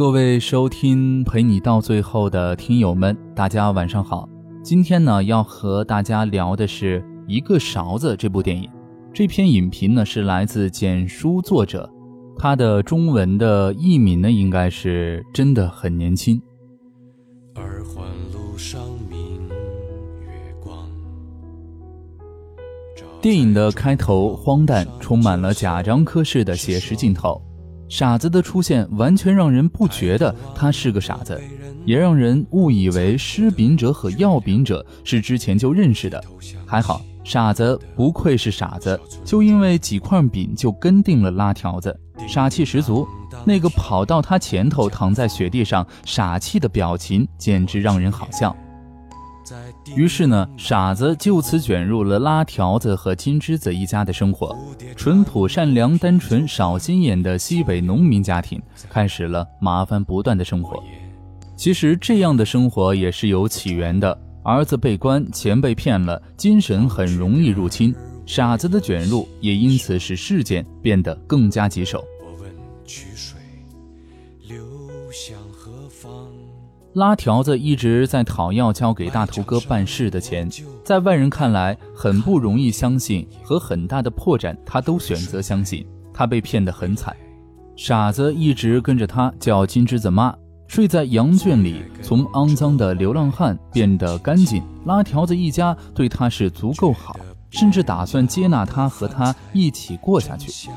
[0.00, 4.26] 各位收听陪你到最后的听友们，大家晚上好。
[4.62, 8.66] 今天呢，要和大家聊的是一个勺子这部电影。
[9.12, 11.86] 这篇影评呢是来自简书作者，
[12.38, 16.40] 他的中文的译名呢应该是真的很年轻。
[17.54, 19.46] 二环路上明
[20.22, 20.88] 月光。
[23.20, 27.38] 电影的开头荒诞，充满了贾樟柯式的写实镜头。
[27.90, 31.38] 傻子的出现完全让人不觉得他是个傻子，
[31.84, 36.22] 也让人误以为施饼者和要饼者是之前就认识的。
[36.64, 41.94] 还好，傻子不愧是傻子，就因为几块饼就跟定了拉条子，
[42.28, 43.06] 傻气十足。
[43.44, 48.56] 那个跑到他前头躺在雪地上傻气的表情，简直让人好笑。
[49.96, 54.56] 于是呢，傻子就此卷入了拉条子和金枝子一家的生活。
[54.96, 60.82] 淳朴、善良、单纯、少心眼的西北农民家庭，开始了麻烦不断的生活。
[61.56, 67.94] 其实这样的生活也是有起源的：儿子被关，钱被骗了，精神很容易入侵。
[68.26, 72.04] 傻子的卷入，也因此使事件变得更加棘手。
[72.24, 72.50] 我问
[72.84, 73.40] 曲水
[74.46, 74.64] 流
[75.10, 76.28] 向何方
[76.94, 80.50] 拉条子一直在讨要交给大头哥办事的钱，
[80.84, 87.14] 在外人看来很不容易相信，和很大的破绽，他都选择相信他被骗得很惨。
[87.76, 90.34] 傻子一直跟着他叫金枝子妈，
[90.66, 94.60] 睡在羊圈里，从肮脏的流浪汉变得干净。
[94.84, 97.14] 拉条子一家对他是足够好，
[97.50, 100.70] 甚至打算接纳他和他一起过下去。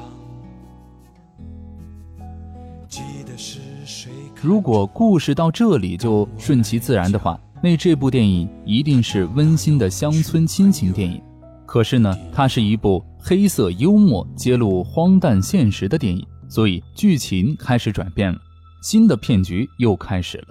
[4.44, 11.24] 如果故事到这里就顺其自然的话，那这部电影一定是温馨的乡村亲情电影。
[11.66, 18.40] 可是呢，它是一部黑色幽默、揭露荒诞现实的电影，所以剧情开始转变了，
[18.82, 20.48] 新的骗局又开始了。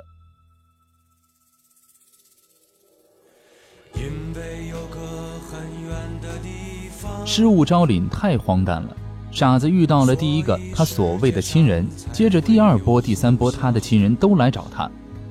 [7.26, 8.96] 失物招领太荒诞了。
[9.32, 14.88] 傻子遇到了第一个他所谓的亲人，接着第二波、第三波，他的亲人都来找他，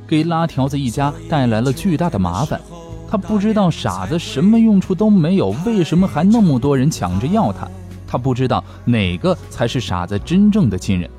[0.07, 2.59] 给拉条子一家带来了巨大的麻烦。
[3.07, 7.69] 他不知道傻子什么用处都没有，为什么还那么多人抢着要他？
[8.07, 11.09] 他不知道哪个才是傻子真正的亲人。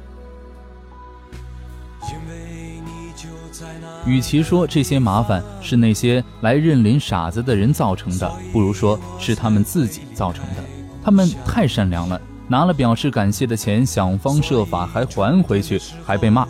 [4.04, 10.65] 与其说这些麻烦是那些来认领傻子的人造成的，不如说是他们自己造成的。
[11.04, 12.21] 他们太善良了。
[12.53, 16.47] 拿了表示感谢的钱，想方设法还还回去，还被骂。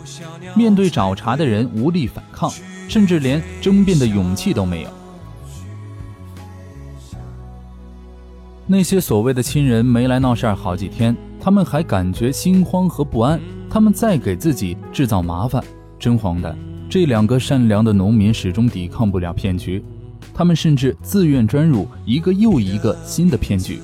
[0.53, 2.51] 面对找茬的人，无力反抗，
[2.89, 4.89] 甚至连争辩的勇气都没有。
[8.67, 13.39] 那些所谓的亲人没来闹事儿好几天，他们还感觉心慌和不安，
[13.69, 15.63] 他们在给自己制造麻烦，
[15.97, 16.53] 真荒诞。
[16.89, 19.81] 这两个善良的农民始终抵抗不了骗局，
[20.33, 23.81] 他们甚至自愿钻入一个又一个新的骗局。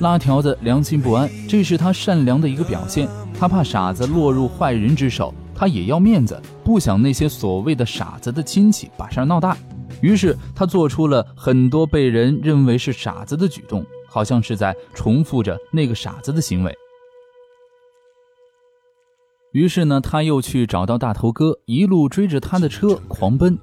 [0.00, 3.08] 拉条子良心不安，这是他善良的一个表现。
[3.38, 9.56] 他怕傻子落入坏人之手，他也要面子，不想那些所谓的傻子的亲戚把事儿闹大。
[10.00, 16.74] 于是他做出了很多被人认为是傻子的举动，好像是在重复着那个傻子的行为。
[19.52, 23.58] 于是呢，他又去找到大头哥，一路追着他的车狂奔，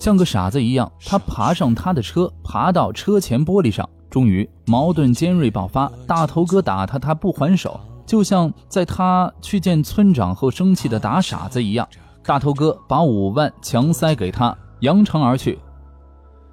[0.00, 3.86] 像个傻子一样，他爬上他的车，爬到车前玻璃上。
[4.08, 11.86] 终于矛盾尖锐爆发，大头哥打他，他不还手，就像在他去见村长后生气的打傻子一样。
[12.24, 15.58] 大头哥把五万强塞给他，扬长而去。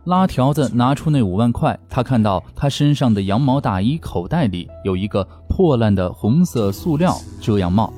[0.04, 7.92] 拉条子拿出那五万块，他看到他身上的羊毛大衣口袋里有一个破烂的红色塑料遮阳帽，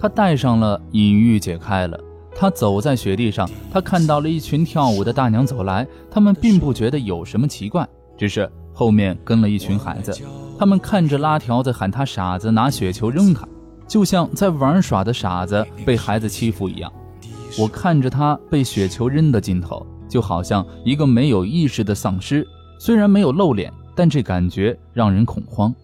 [0.00, 1.98] 他戴上了，隐喻解开了。
[2.40, 7.86] 他走在雪地上，他看到了一群跳舞的大娘走来，他们并不觉得有什么奇怪。
[8.16, 10.16] 只是后面跟了一群孩子，
[10.56, 13.46] 他们看着拉条子喊他傻子，拿雪球扔他，
[13.88, 16.92] 就像在玩耍的傻子被孩子欺负一样。
[17.58, 22.46] 我看着他被雪球扔的镜头，就好像一个没有意识的丧尸，
[22.78, 25.74] 虽然没有露脸，但这感觉让人恐慌。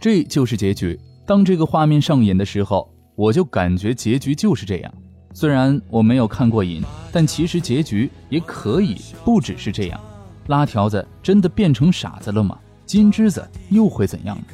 [0.00, 0.98] 这就是结局。
[1.24, 4.94] 当这个画面上演的时候，我就感觉结局就是这样。
[5.34, 6.80] 虽然我没有看过瘾，
[7.10, 10.00] 但其实结局也可以不只是这样。
[10.46, 12.56] 拉条子真的变成傻子了吗？
[12.86, 14.44] 金枝子又会怎样呢？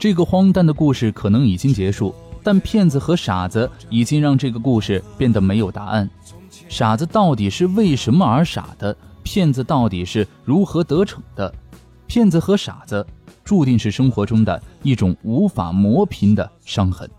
[0.00, 6.10] 这个荒诞的故事可能已经结束，但骗子和傻子已经让这个故事变得没有答案。
[6.68, 8.96] 傻子到底是为什么而傻的？
[9.22, 11.54] 骗子到底是如何得逞的？
[12.08, 13.06] 骗子和傻子
[13.48, 17.10] 注定是生活中的一种无法磨平的伤痕。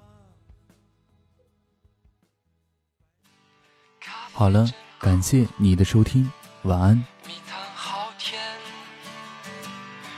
[4.31, 6.31] 好了，感谢你的收听，
[6.65, 6.95] 晚安。
[7.25, 8.39] 蜜糖好甜，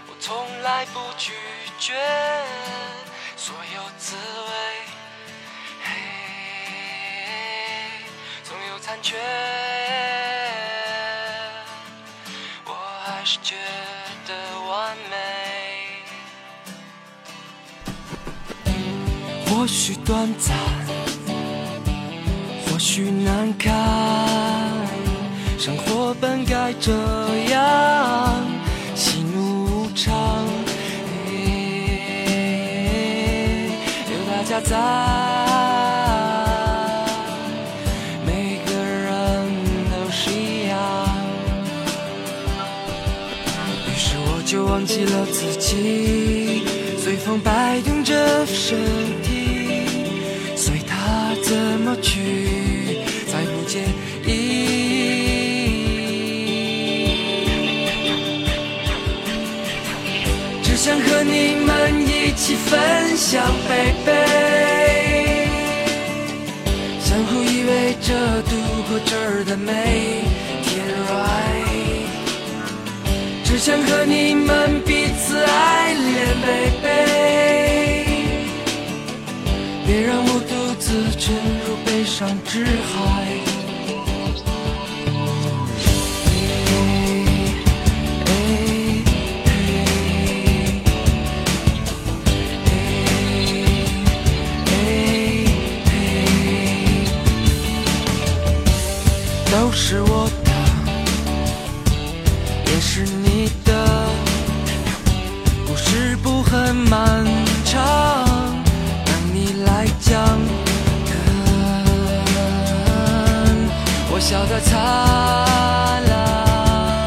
[0.10, 1.32] 我从来不拒
[1.80, 1.94] 绝
[3.38, 4.52] 所有滋味，
[5.82, 5.94] 嘿，
[8.44, 9.16] 总有残缺，
[12.66, 12.74] 我
[13.06, 13.56] 还是觉
[19.62, 20.58] 或许短暂，
[22.66, 23.72] 或许难堪，
[25.60, 26.92] 生活本该这
[27.52, 28.44] 样，
[28.96, 30.44] 喜怒无常，
[31.28, 31.32] 嘿
[34.10, 34.76] 有大家在，
[38.26, 39.46] 每个人
[39.92, 40.76] 都是一样。
[43.86, 46.64] 于是我就忘记了自己，
[46.98, 48.80] 随风摆动着身
[49.22, 49.51] 体，
[51.04, 53.80] 他怎么去，再不介
[54.24, 54.30] 意。
[60.64, 61.70] 只想和你们
[62.08, 62.70] 一起分
[63.18, 64.12] 享，baby，
[67.04, 68.08] 相互依偎着
[68.44, 68.52] 度
[68.88, 69.70] 过这儿的每
[70.64, 70.70] 天。
[73.44, 75.71] 只想和你们彼此爱
[82.22, 83.00] 入悲伤之海。
[99.52, 100.52] 都是我的，
[102.68, 103.72] 也是你的，
[105.68, 107.26] 故事不很漫
[114.22, 114.80] 笑得灿
[116.08, 117.06] 烂，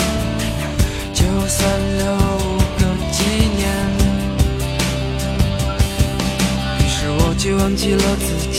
[1.15, 2.05] 就算留
[2.77, 2.81] 个
[3.13, 3.25] 纪
[3.57, 3.63] 念。
[6.81, 8.59] 于是我就忘记了自己，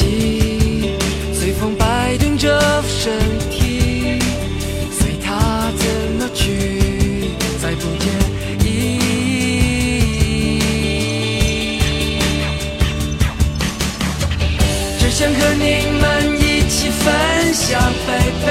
[17.68, 18.08] 想飞
[18.46, 18.48] 飞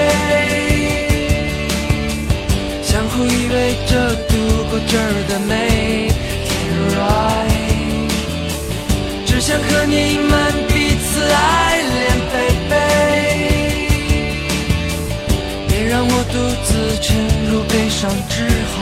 [2.82, 3.55] 相互依偎
[3.88, 3.93] 着
[4.26, 4.32] 度
[4.69, 5.52] 过这儿的每
[6.49, 6.50] 天
[6.96, 8.11] ，right。
[9.25, 10.32] 只想和你们
[10.66, 11.37] 彼此爱
[11.94, 12.02] 恋
[12.32, 12.75] ，baby，
[15.69, 16.34] 别让我独
[16.64, 16.69] 自
[17.00, 17.06] 沉
[17.52, 18.34] 入悲伤之
[18.75, 18.76] 海。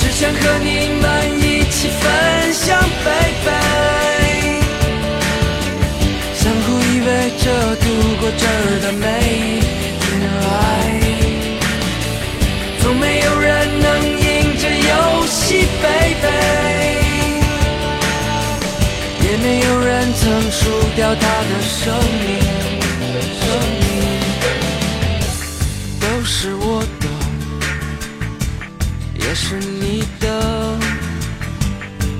[0.00, 0.68] 只想和你
[1.00, 1.04] 们
[1.38, 2.02] 一起分
[2.52, 2.66] 享
[3.04, 4.05] ，baby，
[7.46, 7.86] 着度
[8.18, 8.50] 过这儿
[8.82, 9.06] 的每
[10.00, 10.04] 天
[10.42, 11.06] ，right。
[12.82, 13.46] 总没有人
[13.80, 14.26] 能赢
[14.58, 14.92] 这游
[15.28, 15.38] 戏
[15.80, 16.26] ，baby，
[19.22, 20.58] 也没有人曾输
[20.96, 22.26] 掉他的生命，
[23.38, 23.46] 生
[23.78, 23.84] 命
[26.00, 27.06] 都是我的，
[29.24, 30.24] 也是你的，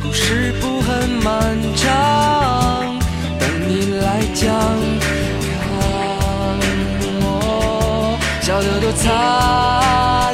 [0.01, 1.35] 故事不很漫
[1.75, 2.97] 长，
[3.41, 4.47] 等你来讲，
[8.57, 10.26] 笑得多惨